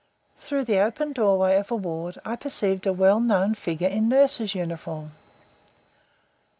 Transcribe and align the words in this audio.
Through 0.39 0.63
the 0.63 0.79
open 0.79 1.13
doorway 1.13 1.57
of 1.57 1.69
a 1.69 1.75
ward 1.75 2.17
I 2.25 2.35
perceived 2.35 2.87
a 2.87 2.91
well 2.91 3.19
known 3.19 3.53
figure 3.53 3.87
in 3.87 4.09
nurse's 4.09 4.55
uniform. 4.55 5.11